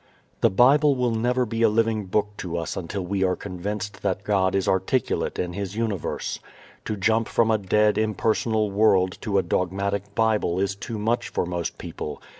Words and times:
The 0.39 0.49
Bible 0.49 0.95
will 0.95 1.11
never 1.11 1.45
be 1.45 1.61
a 1.61 1.69
living 1.69 2.07
Book 2.07 2.29
to 2.37 2.57
us 2.57 2.75
until 2.75 3.05
we 3.05 3.23
are 3.23 3.35
convinced 3.35 4.01
that 4.01 4.23
God 4.23 4.55
is 4.55 4.67
articulate 4.67 5.37
in 5.37 5.53
His 5.53 5.75
universe. 5.75 6.39
To 6.85 6.97
jump 6.97 7.27
from 7.27 7.51
a 7.51 7.59
dead, 7.59 7.99
impersonal 7.99 8.71
world 8.71 9.19
to 9.21 9.37
a 9.37 9.43
dogmatic 9.43 10.15
Bible 10.15 10.59
is 10.59 10.73
too 10.75 10.97
much 10.97 11.29
for 11.29 11.45
most 11.45 11.77
people. 11.77 12.19